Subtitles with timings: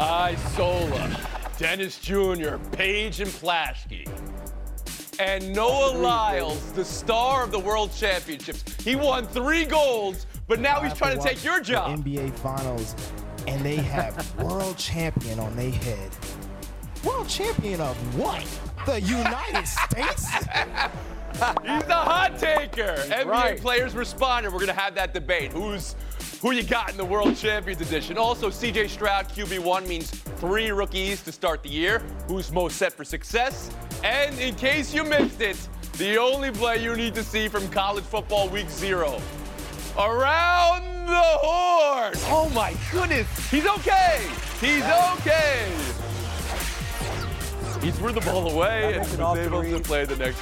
[0.00, 1.14] Isola,
[1.58, 4.08] Dennis Jr., Paige, and Plaschke.
[5.20, 8.64] And Noah Lyles, the star of the World Championships.
[8.82, 12.02] He won three golds, but now he's trying to take your job.
[12.02, 12.96] NBA Finals,
[13.46, 16.10] and they have world champion on their head.
[17.04, 18.46] World champion of what?
[18.86, 20.26] The United States?
[21.64, 22.96] He's the hot taker.
[22.96, 23.60] NBA right.
[23.60, 24.52] players responded.
[24.52, 25.52] We're going to have that debate.
[25.52, 25.94] Who's
[26.40, 28.16] who you got in the World Champions edition?
[28.16, 32.02] Also, CJ Stroud QB1 means three rookies to start the year.
[32.28, 33.70] Who's most set for success?
[34.02, 35.56] And in case you missed it,
[35.98, 39.20] the only play you need to see from college football week zero.
[39.98, 42.14] Around the horn.
[42.28, 43.26] Oh my goodness.
[43.50, 44.26] He's okay.
[44.60, 45.70] He's okay.
[47.82, 50.38] He threw the ball away and was able to play the next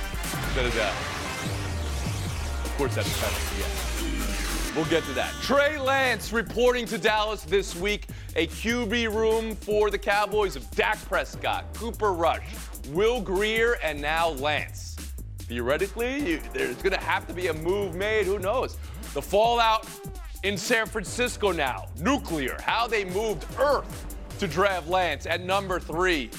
[0.54, 0.94] set of down.
[2.64, 3.87] Of course, that's a penalty, yeah.
[4.74, 5.32] We'll get to that.
[5.42, 8.06] Trey Lance reporting to Dallas this week.
[8.36, 12.46] A QB room for the Cowboys of Dak Prescott, Cooper Rush,
[12.90, 14.94] Will Grier, and now Lance.
[15.38, 18.26] Theoretically, there's going to have to be a move made.
[18.26, 18.76] Who knows?
[19.14, 19.88] The fallout
[20.44, 21.86] in San Francisco now.
[21.98, 22.56] Nuclear.
[22.62, 26.30] How they moved Earth to draft Lance at number three.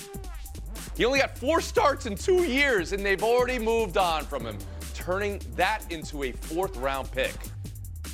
[0.96, 4.58] He only got four starts in two years, and they've already moved on from him,
[4.94, 7.34] turning that into a fourth round pick.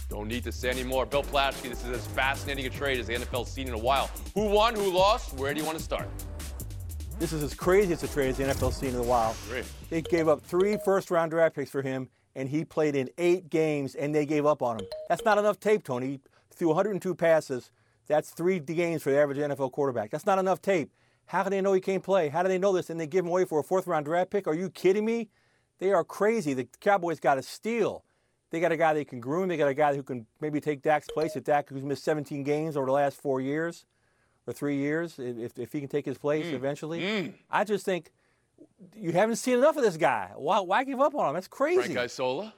[0.10, 1.06] Don't need to say any more.
[1.06, 4.10] Bill Plaschke, this is as fascinating a trade as the NFL's seen in a while.
[4.36, 4.76] Who won?
[4.76, 5.34] Who lost?
[5.34, 6.08] Where do you want to start?
[7.18, 9.36] This is as crazy as a trade as the NFL's seen in a while.
[9.50, 9.66] Great.
[9.90, 13.50] They gave up three first round draft picks for him, and he played in eight
[13.50, 14.86] games, and they gave up on him.
[15.10, 16.08] That's not enough tape, Tony.
[16.08, 16.22] He
[16.54, 17.72] threw 102 passes.
[18.08, 20.12] That's three games for the average NFL quarterback.
[20.12, 20.92] That's not enough tape.
[21.26, 22.30] How can they know he can't play?
[22.30, 22.90] How do they know this?
[22.92, 24.48] And they give him away for a fourth round draft pick?
[24.48, 25.30] Are you kidding me?
[25.80, 26.54] They are crazy.
[26.54, 28.05] The Cowboys got to steal.
[28.56, 29.50] They got a guy they can groom.
[29.50, 31.36] They got a guy who can maybe take Dak's place.
[31.36, 33.86] If Dak, who's missed 17 games over the last four years
[34.48, 36.54] or three years, if, if he can take his place mm.
[36.54, 37.02] eventually.
[37.02, 37.34] Mm.
[37.52, 38.14] I just think
[38.96, 40.32] you haven't seen enough of this guy.
[40.38, 41.34] Why, why give up on him?
[41.34, 41.82] That's crazy.
[41.82, 42.54] Frank Isola?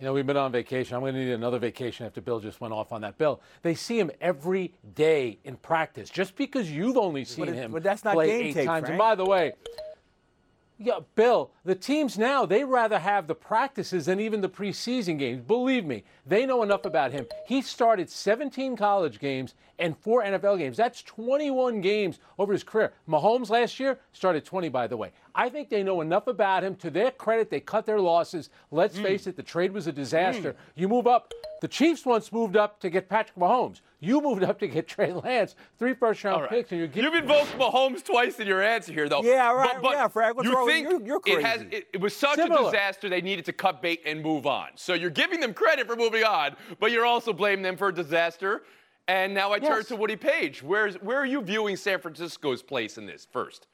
[0.00, 0.96] You know, we've been on vacation.
[0.96, 3.18] I'm going to need another vacation after Bill just went off on that.
[3.18, 6.10] Bill, they see him every day in practice.
[6.10, 8.86] Just because you've only seen it- him but that's not play game eight tape, times.
[8.86, 8.88] Frank.
[8.88, 9.52] And by the way,
[10.78, 15.40] yeah, Bill, the teams now, they rather have the practices than even the preseason games.
[15.40, 17.26] Believe me, they know enough about him.
[17.46, 20.76] He started 17 college games and four NFL games.
[20.76, 22.92] That's 21 games over his career.
[23.08, 25.12] Mahomes last year started 20, by the way.
[25.36, 26.74] I think they know enough about him.
[26.76, 28.48] To their credit, they cut their losses.
[28.70, 29.02] Let's hmm.
[29.02, 29.96] face it, the trade was a hmm.
[29.96, 30.56] disaster.
[30.74, 31.32] You move up.
[31.60, 33.82] The Chiefs once moved up to get Patrick Mahomes.
[34.00, 36.50] You moved up to get Trey Lance, three first round All right.
[36.50, 37.12] picks, and you're getting.
[37.12, 39.22] You've invoked Mahomes twice in your answer here, though.
[39.22, 39.74] Yeah, right.
[39.74, 41.76] But, but Yeah, Frank, what's you wrong think you're- you're It, has, crazy.
[41.76, 44.68] it, it was such a disaster they needed to cut bait and move on.
[44.74, 47.94] So you're giving them credit for moving on, but you're also blaming them for a
[47.94, 48.62] disaster.
[49.08, 50.62] And now I turn to Woody Paige.
[50.62, 53.68] Where's, where are you viewing San Francisco's place in this first?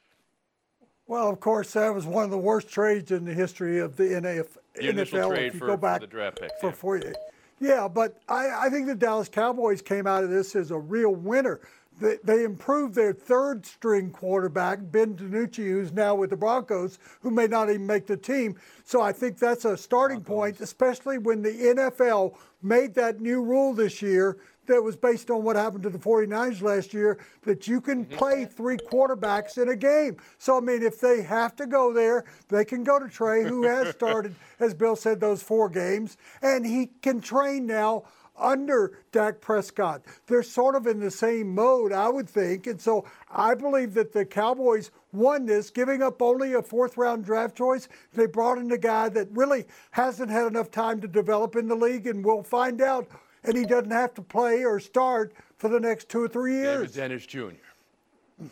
[1.13, 4.05] Well, of course, that was one of the worst trades in the history of the
[4.05, 5.29] NF, The NFL.
[5.29, 6.73] trade if you for- go for back the draft pick, for yeah.
[6.73, 7.17] four years.
[7.61, 11.15] Yeah, but I, I think the Dallas Cowboys came out of this as a real
[11.15, 11.61] winner.
[12.01, 17.31] They, they improved their third string quarterback, Ben DiNucci, who's now with the Broncos, who
[17.31, 18.57] may not even make the team.
[18.83, 23.75] So I think that's a starting point, especially when the NFL made that new rule
[23.75, 27.81] this year that was based on what happened to the 49ers last year that you
[27.81, 28.17] can mm-hmm.
[28.17, 30.17] play three quarterbacks in a game.
[30.39, 33.65] So, I mean, if they have to go there, they can go to Trey, who
[33.65, 38.05] has started, as Bill said, those four games, and he can train now
[38.37, 40.03] under Dak Prescott.
[40.27, 42.67] They're sort of in the same mode, I would think.
[42.67, 47.25] And so I believe that the Cowboys won this, giving up only a fourth round
[47.25, 47.89] draft choice.
[48.15, 51.77] They brought in a guy that really hasn't had enough time to develop in the
[51.77, 53.09] league, and we'll find out.
[53.45, 56.93] And he doesn't have to play or start for the next two or three years.
[56.93, 57.27] David years.
[57.27, 58.47] Dennis Jr.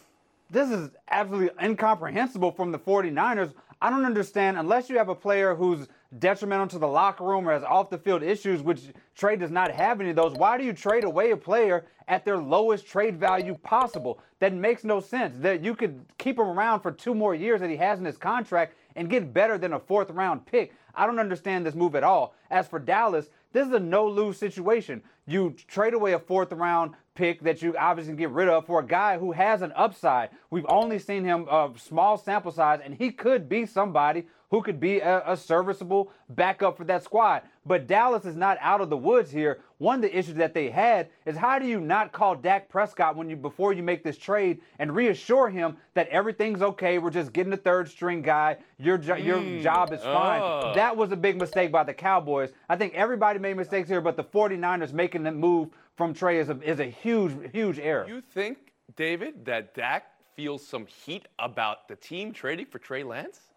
[0.50, 3.54] this is absolutely incomprehensible from the 49ers.
[3.82, 7.52] I don't understand unless you have a player who's detrimental to the locker room or
[7.52, 8.82] has off the field issues, which
[9.16, 10.34] trade does not have any of those.
[10.34, 14.20] Why do you trade away a player at their lowest trade value possible?
[14.40, 15.36] That makes no sense.
[15.38, 18.18] That you could keep him around for two more years that he has in his
[18.18, 20.74] contract and get better than a fourth round pick.
[20.94, 22.34] I don't understand this move at all.
[22.50, 25.02] As for Dallas, this is a no lose situation.
[25.26, 28.86] You trade away a fourth round pick that you obviously get rid of for a
[28.86, 30.30] guy who has an upside.
[30.50, 34.80] We've only seen him a small sample size, and he could be somebody who could
[34.80, 37.42] be a, a serviceable backup for that squad.
[37.64, 39.60] But Dallas is not out of the woods here.
[39.78, 43.16] One of the issues that they had is how do you not call Dak Prescott
[43.16, 46.98] when you before you make this trade and reassure him that everything's okay?
[46.98, 48.58] We're just getting a third string guy.
[48.78, 49.62] Your jo- your mm.
[49.62, 50.42] job is fine.
[50.42, 50.72] Oh.
[50.74, 52.50] That was a big mistake by the Cowboys.
[52.68, 56.48] I think everybody made mistakes here, but the 49ers making the move from Trey is
[56.48, 58.06] a, is a huge, huge error.
[58.08, 63.49] You think David, that Dak feels some heat about the team trading for Trey Lance?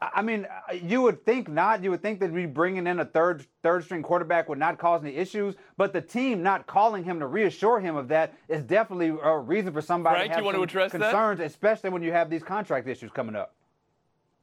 [0.00, 1.82] I mean, uh, you would think not.
[1.82, 5.02] You would think that we bringing in a third third string quarterback would not cause
[5.02, 5.56] any issues.
[5.76, 9.72] But the team not calling him to reassure him of that is definitely a reason
[9.72, 11.00] for somebody Frank, to have you want to some address that?
[11.00, 13.54] concerns, especially when you have these contract issues coming up.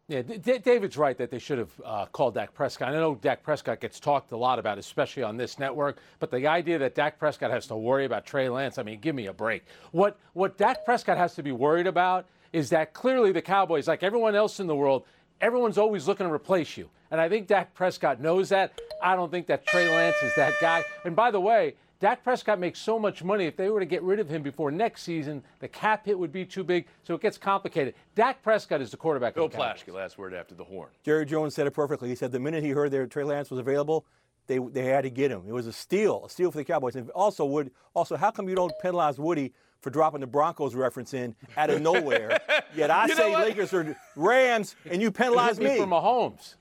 [0.08, 2.90] Yeah, D- D- David's right that they should have uh, called Dak Prescott.
[2.90, 5.98] I know Dak Prescott gets talked a lot about, especially on this network.
[6.20, 9.16] But the idea that Dak Prescott has to worry about Trey Lance, I mean, give
[9.16, 9.64] me a break.
[9.92, 14.04] What what Dak Prescott has to be worried about is that clearly the Cowboys, like
[14.04, 15.06] everyone else in the world,
[15.42, 16.90] everyone's always looking to replace you.
[17.12, 18.80] And I think Dak Prescott knows that.
[19.02, 20.84] I don't think that Trey Lance is that guy.
[21.04, 23.46] And by the way, Dak Prescott makes so much money.
[23.46, 26.32] If they were to get rid of him before next season, the cap hit would
[26.32, 27.96] be too big, so it gets complicated.
[28.16, 29.36] Dak Prescott is the quarterback.
[29.36, 29.82] Bill of the Cowboys.
[29.84, 30.90] Plaschke, last word after the horn.
[31.04, 32.10] Jerry Jones said it perfectly.
[32.10, 34.06] He said the minute he heard that Trey Lance was available,
[34.48, 35.44] they they had to get him.
[35.48, 36.96] It was a steal, a steal for the Cowboys.
[36.96, 41.14] And also, Wood, also, how come you don't penalize Woody for dropping the Broncos reference
[41.14, 42.40] in out of nowhere?
[42.76, 43.36] Yet I You say?
[43.36, 45.78] Lakers are Rams, and you penalize me me.
[45.78, 46.56] for Mahomes.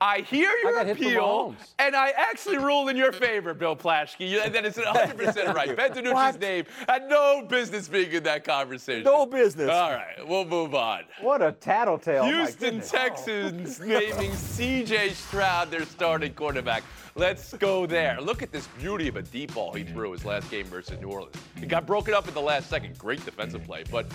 [0.00, 3.76] I hear your got hit for appeal, and I actually rule in your favor, Bill
[3.76, 4.28] Plaschke.
[4.28, 5.74] You- That is 100% right.
[5.74, 6.40] Ben DiNucci's What?
[6.40, 9.04] name had no business being in that conversation.
[9.04, 9.70] No business.
[9.70, 11.04] All right, we'll move on.
[11.20, 12.24] What a tattletale!
[12.26, 12.90] Houston goodness.
[12.90, 16.82] Texans naming CJ Stroud their starting quarterback.
[17.16, 18.20] Let's go there.
[18.20, 21.10] Look at this beauty of a deep ball he threw his last game versus New
[21.10, 21.36] Orleans.
[21.62, 22.98] It got broken up in the last second.
[22.98, 24.06] Great defensive play, but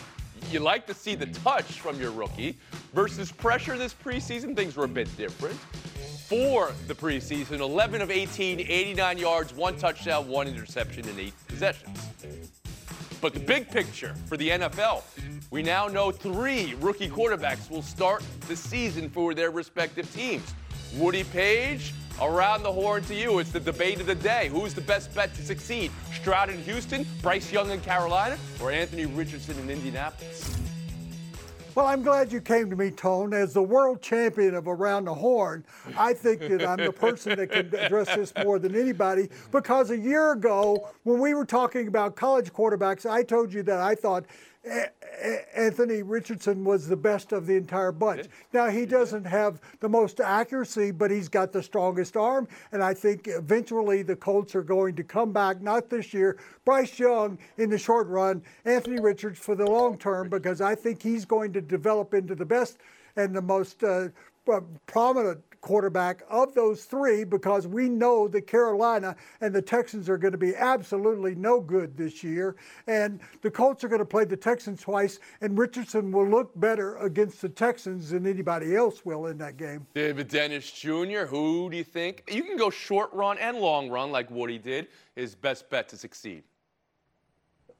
[0.51, 2.57] you like to see the touch from your rookie
[2.93, 4.53] versus pressure this preseason.
[4.53, 5.55] Things were a bit different.
[6.27, 12.05] For the preseason, 11 of 18, 89 yards, one touchdown, one interception in eight possessions.
[13.21, 15.03] But the big picture for the NFL,
[15.51, 20.53] we now know three rookie quarterbacks will start the season for their respective teams.
[20.95, 23.39] Woody Paige, around the horn to you.
[23.39, 24.49] It's the debate of the day.
[24.49, 25.91] Who's the best bet to succeed?
[26.13, 30.57] Stroud in Houston, Bryce Young in Carolina, or Anthony Richardson in Indianapolis?
[31.75, 33.33] Well, I'm glad you came to me, Tone.
[33.33, 35.63] As the world champion of Around the Horn,
[35.95, 39.97] I think that I'm the person that can address this more than anybody because a
[39.97, 44.25] year ago, when we were talking about college quarterbacks, I told you that I thought
[45.55, 48.27] Anthony Richardson was the best of the entire bunch.
[48.53, 52.93] Now, he doesn't have the most accuracy, but he's got the strongest arm, and I
[52.93, 56.37] think eventually the Colts are going to come back, not this year.
[56.65, 61.01] Bryce Young in the short run, Anthony Richards for the long term, because I think
[61.01, 62.77] he's going to develop into the best
[63.15, 64.09] and the most uh,
[64.87, 70.31] prominent quarterback of those three because we know that Carolina and the Texans are going
[70.31, 72.55] to be absolutely no good this year.
[72.87, 76.97] And the Colts are going to play the Texans twice, and Richardson will look better
[76.97, 79.85] against the Texans than anybody else will in that game.
[79.93, 82.23] David Dennis Jr., who do you think?
[82.31, 85.97] You can go short run and long run like Woody did, his best bet to
[85.97, 86.43] succeed.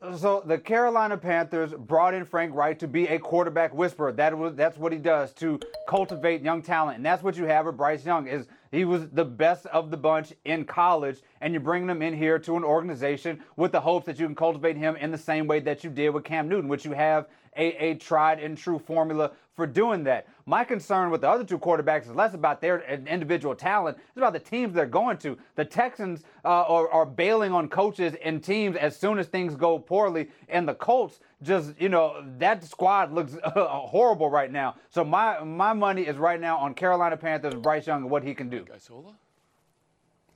[0.01, 4.13] So the Carolina Panthers brought in Frank Reich to be a quarterback whisperer.
[4.13, 5.59] That was that's what he does to
[5.89, 8.25] cultivate young talent, and that's what you have with Bryce Young.
[8.27, 12.13] Is he was the best of the bunch in college, and you're bringing him in
[12.13, 15.47] here to an organization with the hopes that you can cultivate him in the same
[15.47, 18.79] way that you did with Cam Newton, which you have a, a tried and true
[18.79, 20.27] formula for doing that.
[20.45, 24.33] My concern with the other two quarterbacks is less about their individual talent, it's about
[24.33, 25.37] the teams they're going to.
[25.55, 29.77] The Texans uh, are, are bailing on coaches and teams as soon as things go
[29.77, 34.75] poorly, and the Colts just, you know, that squad looks horrible right now.
[34.89, 38.33] So my my money is right now on Carolina Panthers, Bryce Young, and what he
[38.33, 38.65] can do.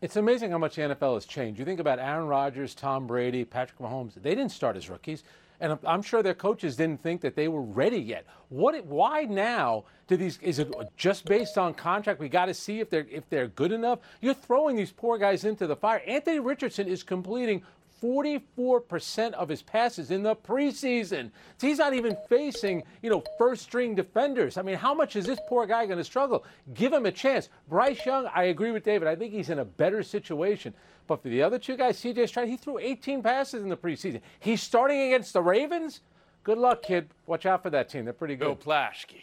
[0.03, 1.57] It's amazing how much the NFL has changed.
[1.57, 4.15] You think about Aaron Rodgers, Tom Brady, Patrick Mahomes.
[4.15, 5.23] They didn't start as rookies,
[5.61, 8.25] and I'm- sure their coaches didn't think that they were ready yet.
[8.49, 8.83] What?
[8.85, 9.85] Why now?
[10.07, 10.39] Do these?
[10.41, 12.19] Is it just based on contract?
[12.19, 13.99] We got to see if they're if they're good enough.
[14.19, 16.01] You're throwing these poor guys into the fire.
[16.05, 17.63] Anthony Richardson is completing
[18.03, 21.31] 44% of his passes in the preseason.
[21.57, 24.57] So he's not even facing, you know, first string defenders.
[24.57, 26.43] I mean, how much is this poor guy going to struggle?
[26.73, 27.49] Give him a chance.
[27.69, 29.07] Bryce Young, I agree with David.
[29.07, 30.73] I think he's in a better situation.
[31.07, 34.21] But for the other two guys, CJ Stroud, he threw 18 passes in the preseason.
[34.39, 36.01] He's starting against the Ravens.
[36.43, 37.09] Good luck, kid.
[37.25, 38.03] Watch out for that team.
[38.03, 38.65] They're pretty Bill good.
[38.65, 39.21] Plaschke.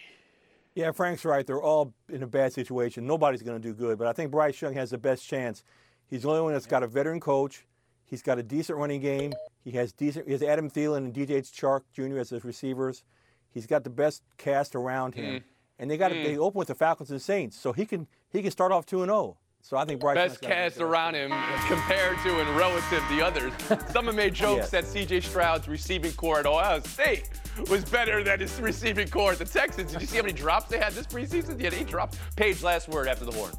[0.75, 1.47] Yeah, Frank's right.
[1.47, 3.07] They're all in a bad situation.
[3.07, 3.99] Nobody's going to do good.
[3.99, 5.65] But I think Bryce Young has the best chance.
[6.09, 7.67] He's the only one that's got a veteran coach.
[8.11, 9.33] He's got a decent running game.
[9.63, 10.27] He has decent.
[10.27, 12.19] He has Adam Thielen and DJ Chark Jr.
[12.19, 13.05] as his receivers.
[13.53, 15.37] He's got the best cast around him.
[15.37, 15.43] Mm.
[15.79, 16.39] And they got they mm.
[16.39, 19.11] open with the Falcons and Saints, so he can he can start off two and
[19.11, 19.39] zero.
[19.63, 21.31] So I think Bryce Best cast around him
[21.69, 23.53] compared to and relative to the others.
[23.93, 24.71] Some have made jokes Yes.
[24.71, 27.29] that CJ Stroud's receiving core at Ohio State
[27.69, 29.93] was better than his receiving core at the Texans.
[29.93, 31.59] Did you see how many drops they had this preseason?
[31.59, 32.19] They had eight drops.
[32.37, 33.53] Paige, last word after the horn.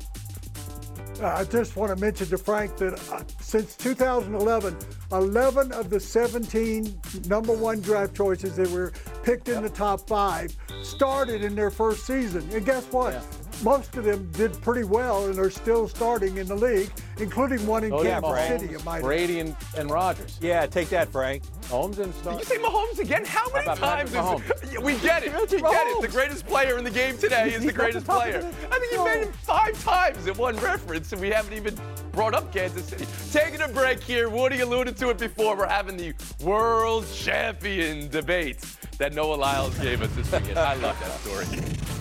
[1.24, 4.76] I just want to mention to Frank that uh, since 2011,
[5.12, 8.92] 11 of the 17 number one draft choices that were
[9.24, 12.48] picked in the top five started in their first season.
[12.52, 13.14] And guess what?
[13.14, 13.41] Yeah.
[13.64, 16.90] Most of them did pretty well and are still starting in the league,
[17.20, 18.76] including one in Oh, Kansas Mahomes, City.
[18.76, 19.04] I might add.
[19.04, 20.40] Brady and, and Rodgers.
[20.42, 21.44] Yeah, take that, Frank.
[21.66, 22.40] Holmes and Did Stone.
[22.40, 23.24] you say Mahomes again?
[23.26, 24.10] How many about times?
[24.14, 25.32] Is, we get it.
[25.52, 26.02] We get it.
[26.02, 28.38] The greatest player in the game today is the greatest player.
[28.72, 31.76] I think you made him five times in one reference, and we haven't even
[32.14, 33.06] brought up Kansas City.
[33.32, 34.30] Taking a break here.
[34.30, 35.56] Woody alluded to it before.
[35.56, 36.14] We're having the
[36.44, 40.58] world champion debates that Noah Lyles gave us this weekend.
[40.58, 41.46] I love that story.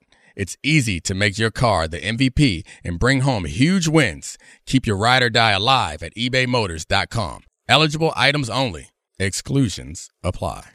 [0.35, 4.37] it's easy to make your car the MVP and bring home huge wins.
[4.65, 7.43] Keep your ride or die alive at ebaymotors.com.
[7.67, 8.89] Eligible items only.
[9.19, 10.71] Exclusions apply.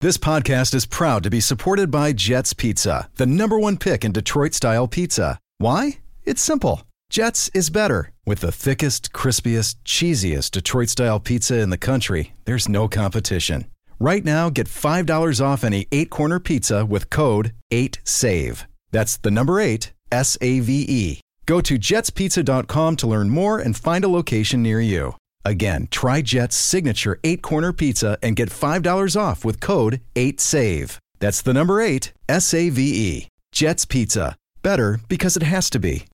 [0.00, 4.12] This podcast is proud to be supported by Jets Pizza, the number one pick in
[4.12, 5.40] Detroit style pizza.
[5.58, 5.98] Why?
[6.24, 6.82] It's simple.
[7.10, 8.12] Jets is better.
[8.24, 13.64] With the thickest, crispiest, cheesiest Detroit style pizza in the country, there's no competition.
[13.98, 18.66] Right now, get $5 off any eight corner pizza with code 8SAVE.
[18.90, 21.20] That's the number eight, S A V E.
[21.46, 25.14] Go to jetspizza.com to learn more and find a location near you.
[25.44, 30.98] Again, try Jet's signature eight corner pizza and get $5 off with code 8SAVE.
[31.20, 33.28] That's the number eight, S A V E.
[33.52, 34.36] Jet's Pizza.
[34.62, 36.04] Better because it has to be.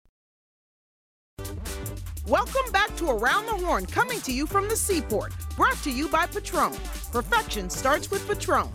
[2.26, 5.34] Welcome back to Around the Horn, coming to you from the seaport.
[5.56, 6.72] Brought to you by Patron.
[7.12, 8.68] Perfection starts with Patron.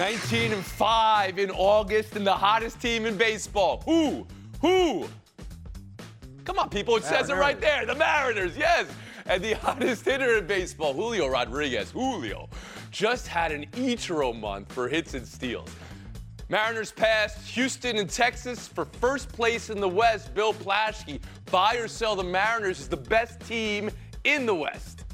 [0.00, 3.82] 19 and 5 in August and the hottest team in baseball.
[3.84, 4.26] Who?
[4.62, 5.06] Who?
[6.46, 6.96] Come on, people.
[6.96, 7.84] It says it right there.
[7.84, 8.86] The Mariners, yes.
[9.26, 11.90] And the hottest hitter in baseball, Julio Rodriguez.
[11.90, 12.48] Julio
[12.90, 15.68] just had an Ichiro month for hits and steals.
[16.48, 20.34] Mariners passed Houston and Texas for first place in the West.
[20.34, 23.90] Bill Plaschke, buy or sell the Mariners is the best team
[24.24, 25.04] in the West.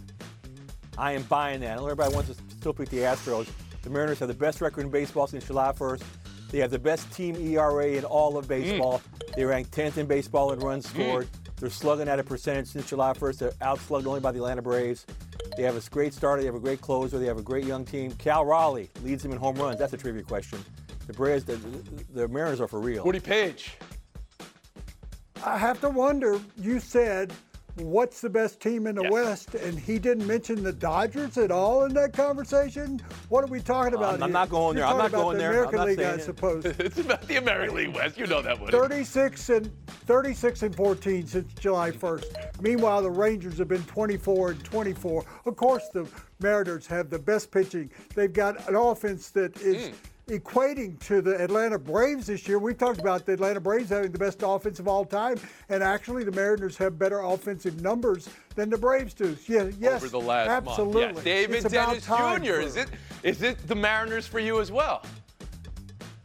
[0.96, 1.76] I am buying that.
[1.76, 3.48] Everybody wants to still pick the Astros.
[3.86, 6.02] The Mariners have the best record in baseball since July 1st.
[6.50, 8.98] They have the best team ERA in all of baseball.
[8.98, 9.36] Mm.
[9.36, 11.04] They rank 10th in baseball in runs mm.
[11.04, 11.28] scored.
[11.60, 13.38] They're slugging at a percentage since July 1st.
[13.38, 15.06] They're outslugged only by the Atlanta Braves.
[15.56, 16.42] They have a great starter.
[16.42, 17.20] They have a great closer.
[17.20, 18.10] They have a great young team.
[18.10, 19.78] Cal Raleigh leads them in home runs.
[19.78, 20.58] That's a trivia question.
[21.06, 21.54] The Braves, the,
[22.12, 23.04] the Mariners are for real.
[23.04, 23.78] Woody Paige.
[25.44, 27.32] I have to wonder, you said,
[27.76, 29.12] what's the best team in the Yes.
[29.12, 29.54] West?
[29.54, 33.00] And he didn't mention the Dodgers at all in that conversation?
[33.28, 34.12] What are we talking um, about?
[34.14, 34.94] I'm- I'm not going You're there.
[34.94, 35.50] I'm not going the there.
[35.50, 36.64] I'm American not League, saying I suppose.
[36.78, 38.18] It's about the American League West.
[38.18, 38.70] You know that, one.
[38.70, 39.70] 36 and
[40.06, 42.60] 36 and 14 since July 1st.
[42.60, 45.24] Meanwhile, the Rangers have been 24 and 24.
[45.44, 46.08] Of course, the
[46.40, 47.90] Mariners have the best pitching.
[48.14, 49.94] They've got an offense that is hmm.
[50.28, 52.58] Equating to the Atlanta Braves this year.
[52.58, 56.24] We talked about the Atlanta Braves having the best offense of all time, and actually,
[56.24, 59.36] the Mariners have better offensive numbers than the Braves do.
[59.46, 61.04] Yeah, yes, over the last absolutely.
[61.04, 61.16] month.
[61.18, 61.24] Yes.
[61.24, 62.52] David It's about Dennis time Jr.
[62.54, 62.88] for- Is it
[63.22, 65.02] is it the Mariners for you as well?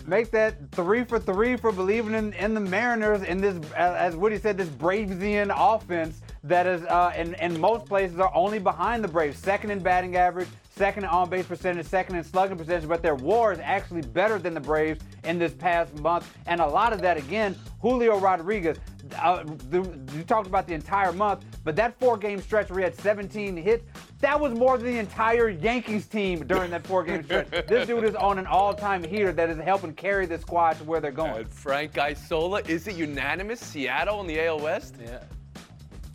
[0.07, 4.39] Make that three for three for believing in, in the Mariners in this, as Woody
[4.39, 9.07] said, this Bravesian offense that is, uh, in, in most places, are only behind the
[9.07, 9.37] Braves.
[9.37, 13.15] Second in batting average, second in on base percentage, second in slugging percentage, but their
[13.15, 16.31] war is actually better than the Braves in this past month.
[16.45, 18.77] And a lot of that, again, Julio Rodriguez.
[19.17, 19.81] Uh, the,
[20.15, 23.57] you talked about the entire month, but that four game stretch where he had 17
[23.57, 23.83] hits,
[24.19, 27.49] that was more than the entire Yankees team during that four game stretch.
[27.67, 30.83] this dude is on an all time heater that is helping carry the squad to
[30.85, 31.41] where they're going.
[31.41, 33.59] And Frank Isola, is it unanimous?
[33.59, 34.95] Seattle in the AL West?
[35.01, 35.23] Yeah.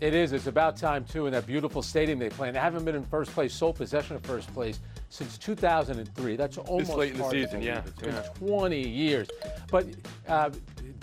[0.01, 0.33] It is.
[0.33, 2.49] It's about time, too, in that beautiful stadium they play.
[2.49, 6.37] And they haven't been in first place, sole possession of first place, since 2003.
[6.37, 7.83] That's almost late in the season, yeah.
[7.87, 8.23] It's been Yeah.
[8.39, 9.29] 20 years.
[9.71, 9.87] But
[10.29, 10.51] uh,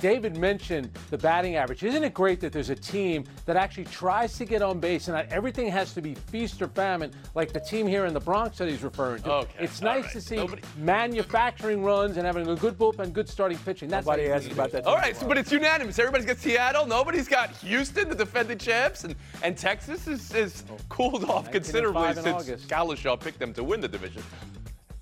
[0.04, 1.82] David mentioned the batting average.
[1.82, 5.16] Isn't it great that there's a team that actually tries to get on base and
[5.16, 8.58] not everything has to be feast or famine like the team here in the Bronx
[8.58, 9.32] that he's referring to?
[9.32, 10.12] Okay, It's nice right.
[10.12, 13.88] to see Nobody- manufacturing runs and having a good bullpen, good starting pitching.
[13.88, 14.86] That's Nobody how you asked about that.
[14.86, 15.98] All right, so, but it's unanimous.
[15.98, 16.86] Everybody's got Seattle.
[16.86, 22.28] Nobody's got Houston, the defending champs, and, and Texas is, is cooled off considerably since
[22.28, 22.68] August.
[22.68, 24.22] Galashaw picked them to win the division.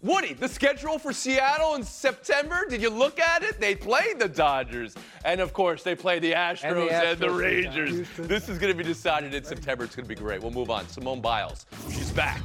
[0.04, 3.60] Woody, the schedule for Seattle in September, did you look at it?
[3.60, 4.96] They play the Dodgers.
[5.24, 7.38] And of course, they play the Astros and the, Astros, yeah.
[7.38, 7.90] Rangers.
[7.92, 8.28] Houston.
[8.28, 9.84] This is going to be decided in September.
[9.84, 10.42] It's going to be great.
[10.42, 10.88] We'll move on.
[10.88, 12.42] Simone Biles, she's back.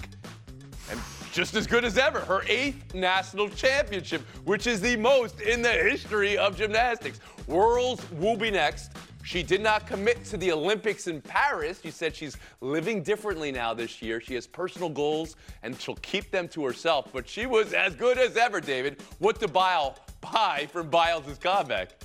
[0.91, 1.01] And
[1.33, 5.73] just as good as ever, her eighth national championship, which is the most in the
[5.73, 7.21] history of gymnastics.
[7.47, 8.93] Worlds will be next.
[9.27, 11.81] She did not commit to the Olympics in Paris.
[11.83, 14.21] She said she's living differently now this year.
[14.21, 17.09] She has personal goals and she'll keep them to herself.
[17.13, 19.03] But she was as good as ever, David.
[19.19, 21.97] What to Bile buy from Biles' comeback?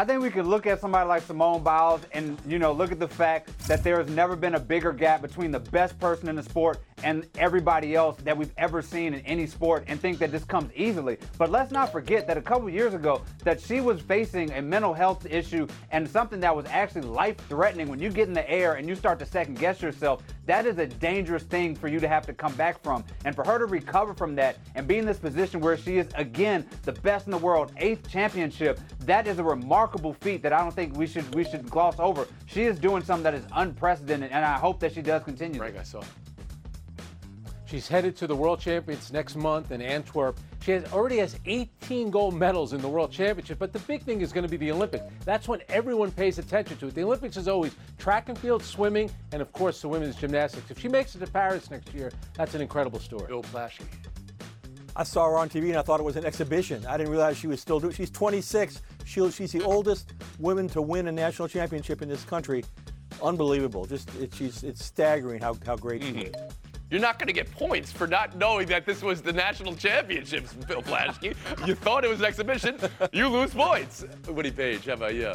[0.00, 2.98] I think we could look at somebody like Simone Biles and, you know, look at
[2.98, 6.36] the fact that there has never been a bigger gap between the best person in
[6.36, 10.32] the sport and everybody else that we've ever seen in any sport and think that
[10.32, 11.18] this comes easily.
[11.36, 14.94] But let's not forget that a couple years ago that she was facing a mental
[14.94, 17.86] health issue and something that was actually life-threatening.
[17.86, 20.78] When you get in the air and you start to second guess yourself, that is
[20.78, 23.04] a dangerous thing for you to have to come back from.
[23.26, 26.08] And for her to recover from that and be in this position where she is
[26.14, 29.89] again the best in the world, eighth championship, that is a remarkable
[30.20, 32.26] feat that I don't think we should we should gloss over.
[32.46, 35.58] She is doing something that is unprecedented, and I hope that she does continue.
[35.58, 36.02] Frank, I saw.
[37.70, 40.40] She's headed to the World Champions next month in Antwerp.
[40.60, 44.22] She has, already has 18 gold medals in the World Championship, but the big thing
[44.22, 45.04] is going to be the Olympics.
[45.24, 46.96] That's when everyone pays attention to it.
[46.96, 50.68] The Olympics is always track and field, swimming, and of course the women's gymnastics.
[50.68, 53.28] If she makes it to Paris next year, that's an incredible story.
[53.28, 53.84] Bill Plaschke.
[54.96, 56.84] I saw her on TV and I thought it was an exhibition.
[56.86, 57.94] I didn't realize she was still doing.
[57.94, 58.82] She's 26.
[59.10, 62.64] She, she's the oldest woman to win a national championship in this country.
[63.20, 63.84] Unbelievable.
[63.84, 66.44] Just it, she's it's staggering how, how great she mm-hmm.
[66.44, 66.52] is.
[66.92, 70.52] You're not going to get points for not knowing that this was the national championships,
[70.52, 71.34] Bill Plaschke.
[71.66, 72.78] you thought it was an exhibition.
[73.12, 74.04] You lose points.
[74.28, 75.34] Woody Paige, how about you?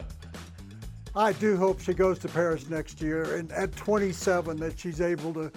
[1.13, 5.34] I do hope she goes to Paris next year, and at 27, that she's able
[5.34, 5.51] to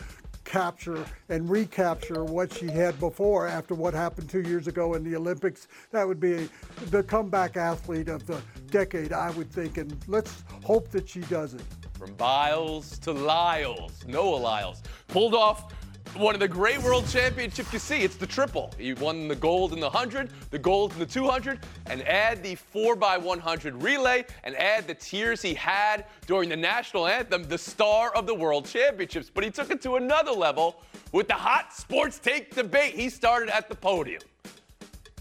[0.49, 5.15] capture and recapture what she had before after what happened two years ago in the
[5.15, 5.69] Olympics.
[5.93, 6.49] That would be
[6.87, 11.53] the comeback athlete of the decade, I would think, and let's hope that she does
[11.53, 11.61] it.
[11.99, 15.75] From Biles to Lyles, Noah Lyles, pulled off
[16.15, 18.03] one of the great world championships you see.
[18.03, 18.73] It's the triple.
[18.79, 22.57] He won the gold in the 100, the gold in the 200, and add the
[22.75, 28.27] 4x100 relay, and add the tears he had during the national anthem, the star of
[28.27, 29.31] the world championships.
[29.33, 33.49] But he took it to another level with the hot sports take debate he started
[33.49, 34.23] at the podium.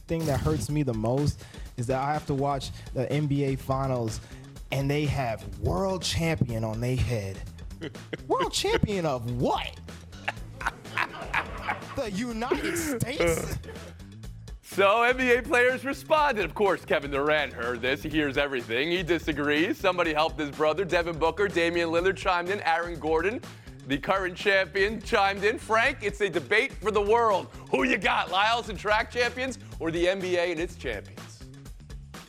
[0.08, 1.43] thing that hurts me the most
[1.78, 4.19] is that I have to watch the NBA finals
[4.71, 7.38] and they have world champion on their head.
[8.28, 9.80] world champion of what?
[11.97, 13.57] The United States?
[14.62, 16.45] So NBA players responded.
[16.45, 18.03] Of course, Kevin Durant heard this.
[18.03, 18.91] He hears everything.
[18.91, 19.77] He disagrees.
[19.77, 21.47] Somebody helped his brother, Devin Booker.
[21.47, 22.62] Damian Lillard chimed in.
[22.62, 23.41] Aaron Gordon,
[23.88, 25.57] the current champion, chimed in.
[25.57, 27.47] Frank, it's a debate for the world.
[27.71, 31.26] Who you got, Lyles and track champions or the NBA and its champions?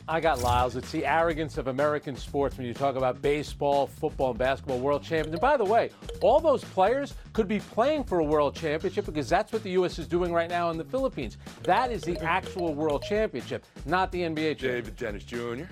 [0.09, 0.75] I got Lyles.
[0.75, 5.03] It's the arrogance of American sports when you talk about baseball, football, and basketball world
[5.03, 5.33] champions.
[5.33, 5.91] And by the way,
[6.21, 9.99] all those players could be playing for a world championship because that's what the U.S.
[9.99, 11.37] is doing right now in the Philippines.
[11.61, 14.83] That is the actual world championship, not the NBA championship.
[14.83, 15.65] David Dennis Jr.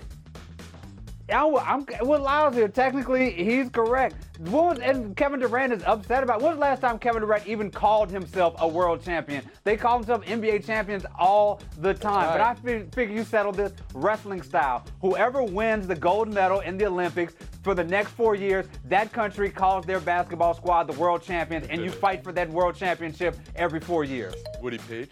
[1.28, 2.68] Yeah, I'm, I'm with Lyles here.
[2.68, 4.16] Technically, he's correct.
[4.38, 6.40] What was, and Kevin Durant is upset about.
[6.40, 9.44] When was the last time Kevin Durant even called himself a world champion?
[9.62, 12.32] They call themselves NBA champions all the time.
[12.32, 14.86] But I fi- figure you settle this wrestling style.
[15.02, 19.50] Whoever wins the gold medal in the Olympics for the next four years, that country
[19.50, 23.80] calls their basketball squad the world champions, and you fight for that world championship every
[23.80, 24.34] four years.
[24.62, 25.10] Woody Paige.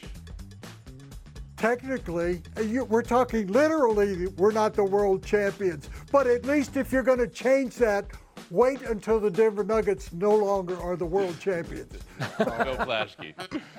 [1.57, 5.89] Technically, you, we're talking literally, we're not the world champions.
[6.13, 8.07] But at least if you're going to change that,
[8.51, 11.93] wait until the Denver Nuggets no longer are the world champions.
[12.19, 13.35] Bill Plaschke.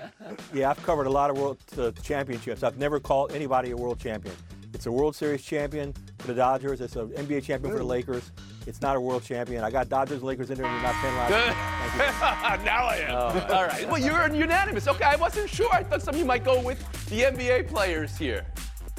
[0.53, 2.61] Yeah, I've covered a lot of world uh, championships.
[2.63, 4.35] I've never called anybody a world champion.
[4.73, 6.81] It's a World Series champion for the Dodgers.
[6.81, 8.31] It's an NBA champion for the Lakers.
[8.65, 9.63] It's not a world champion.
[9.63, 12.65] I got Dodgers and Lakers in there, and you're not paying last year.
[12.65, 13.51] Now I am.
[13.51, 13.87] All right.
[13.89, 14.87] Well, you're unanimous.
[14.87, 15.69] Okay, I wasn't sure.
[15.73, 18.45] I thought some of you might go with the NBA players here.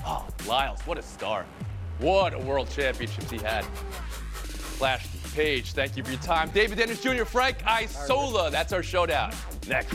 [0.07, 1.45] Oh, Lyles, what a star.
[1.99, 3.65] What a world championships he had.
[3.65, 6.51] Flash Paige, thank you for your time.
[6.51, 8.51] David Dennis Jr., Frank Isola.
[8.51, 9.33] That's our showdown.
[9.67, 9.95] Next.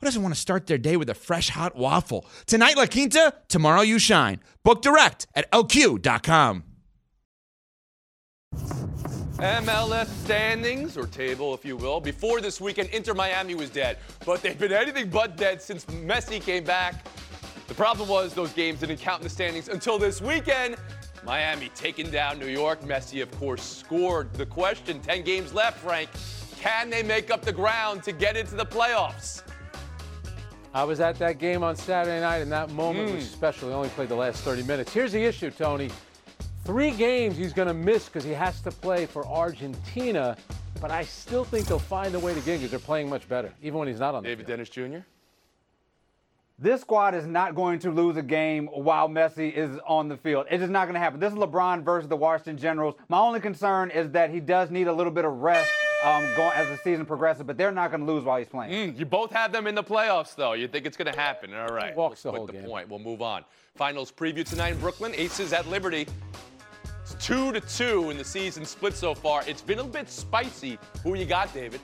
[0.00, 2.26] who doesn't want to start their day with a fresh hot waffle?
[2.46, 4.40] Tonight, La Quinta, tomorrow, you shine.
[4.62, 6.64] Book direct at lq.com.
[9.38, 12.00] MLS standings, or table, if you will.
[12.00, 16.40] Before this weekend, Inter Miami was dead, but they've been anything but dead since Messi
[16.40, 17.06] came back.
[17.68, 20.76] The problem was those games didn't count in the standings until this weekend.
[21.24, 22.80] Miami taking down New York.
[22.82, 24.32] Messi, of course, scored.
[24.34, 26.08] The question 10 games left, Frank.
[26.58, 29.42] Can they make up the ground to get into the playoffs?
[30.76, 33.32] I was at that game on Saturday night, and that moment was hmm.
[33.32, 33.70] special.
[33.70, 34.92] He only played the last 30 minutes.
[34.92, 35.88] Here's the issue, Tony.
[36.66, 40.36] Three games he's going to miss because he has to play for Argentina,
[40.78, 43.26] but I still think they'll find a way to get in because they're playing much
[43.26, 44.58] better, even when he's not on the David field.
[44.58, 44.98] Dennis Jr.?
[46.58, 50.44] This squad is not going to lose a game while Messi is on the field.
[50.50, 51.18] It's just not going to happen.
[51.18, 52.96] This is LeBron versus the Washington Generals.
[53.08, 55.70] My only concern is that he does need a little bit of rest
[56.06, 58.92] um, going as the season progresses, but they're not going to lose while he's playing.
[58.92, 60.52] Mm, you both have them in the playoffs, though.
[60.52, 61.52] You think it's going to happen.
[61.52, 61.96] All right.
[61.96, 62.64] Walks we'll the split whole the game.
[62.64, 62.88] point.
[62.88, 63.44] We'll move on.
[63.74, 65.12] Finals preview tonight in Brooklyn.
[65.16, 66.06] Aces at Liberty.
[67.02, 69.42] It's two to two in the season split so far.
[69.48, 70.78] It's been a bit spicy.
[71.02, 71.80] Who you got, David?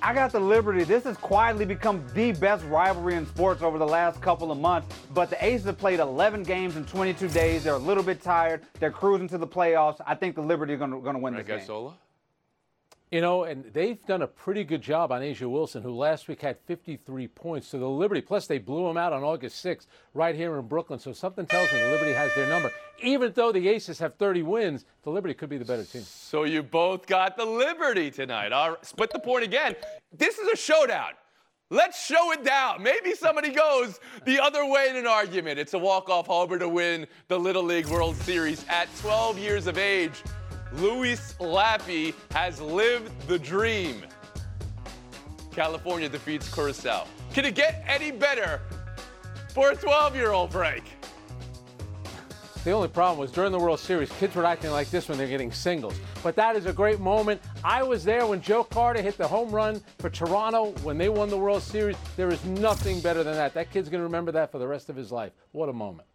[0.00, 0.84] I got the Liberty.
[0.84, 4.88] This has quietly become the best rivalry in sports over the last couple of months.
[5.14, 7.64] But the Aces have played 11 games in 22 days.
[7.64, 8.62] They're a little bit tired.
[8.80, 10.00] They're cruising to the playoffs.
[10.04, 11.62] I think the Liberty are going to win Frank this game.
[11.62, 11.94] Isola?
[13.12, 16.40] You know, and they've done a pretty good job on A'ja Wilson, who last week
[16.40, 18.22] had 53 points to the Liberty.
[18.22, 20.98] Plus, they blew him out on August 6th right here in Brooklyn.
[20.98, 22.72] So something tells me the Liberty has their number.
[23.02, 26.00] Even though the Aces have 30 wins, the Liberty could be the better team.
[26.00, 28.50] So you both got the Liberty tonight.
[28.50, 29.76] All right, split the point again.
[30.16, 31.10] This is a showdown.
[31.68, 32.82] Let's show it down.
[32.82, 35.58] Maybe somebody goes the other way in an argument.
[35.58, 39.76] It's a walk-off homer to win the Little League World Series at 12 years of
[39.76, 40.22] age.
[40.76, 44.04] Luis Lappe has lived the dream.
[45.52, 47.06] California defeats Curacao.
[47.34, 48.60] Can it get any better
[49.50, 50.82] for a 12-year-old, break?
[52.64, 55.26] The only problem was during the World Series, kids were acting like this when they're
[55.26, 55.98] getting singles.
[56.22, 57.42] But that is a great moment.
[57.64, 61.28] I was there when Joe Carter hit the home run for Toronto when they won
[61.28, 61.96] the World Series.
[62.16, 63.52] There is nothing better than that.
[63.54, 65.32] That kid's going to remember that for the rest of his life.
[65.50, 66.08] What a moment.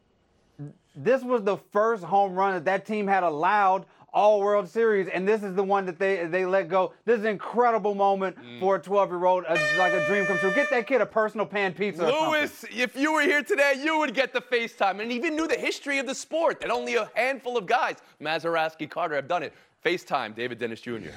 [0.95, 5.27] This was the first home run that that team had allowed all World Series, and
[5.27, 6.93] this is the one that they they let go.
[7.05, 8.59] This is an incredible moment mm.
[8.59, 10.53] for a 12 year old, uh, like a dream come true.
[10.53, 12.05] Get that kid a personal pan pizza.
[12.05, 15.57] Lewis, if you were here today, you would get the FaceTime and even knew the
[15.57, 19.53] history of the sport that only a handful of guys, Mazeroski, Carter, have done it.
[19.85, 21.11] FaceTime, David Dennis Jr.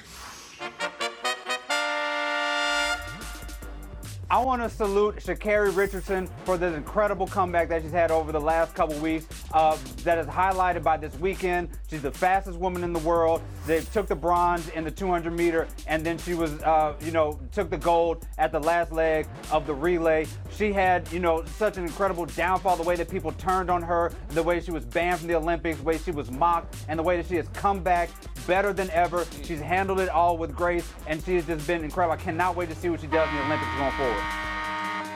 [4.31, 8.39] I want to salute Sha'Carri Richardson for this incredible comeback that she's had over the
[8.39, 9.25] last couple weeks.
[9.51, 11.67] Uh, that is highlighted by this weekend.
[11.89, 13.41] She's the fastest woman in the world.
[13.67, 17.41] They took the bronze in the 200 meter, and then she was, uh, you know,
[17.51, 20.25] took the gold at the last leg of the relay.
[20.49, 22.77] She had, you know, such an incredible downfall.
[22.77, 25.79] The way that people turned on her, the way she was banned from the Olympics,
[25.79, 28.09] the way she was mocked, and the way that she has come back
[28.47, 29.25] better than ever.
[29.43, 32.13] She's handled it all with grace, and she has just been incredible.
[32.13, 34.23] I cannot wait to see what she does in the Olympics going forward.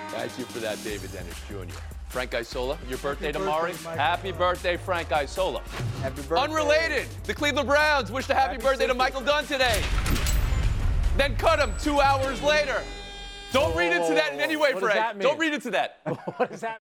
[0.09, 1.77] Thank you for that, David Dennis Jr.
[2.09, 3.67] Frank Isola, your birthday tomorrow.
[3.67, 3.97] birthday, Mike.
[3.97, 5.61] happy birthday, Frank Isola.
[6.01, 6.35] Happy birthday.
[6.37, 9.81] Unrelated, the Cleveland Browns wish a happy, Happy birthday to Michael Dunn today.
[11.17, 12.81] Then cut him two hours later.
[13.51, 14.95] Don't read into that in any way, What does Frank.
[14.99, 15.23] that mean?
[15.27, 15.99] Don't read into that.
[16.37, 16.81] What does that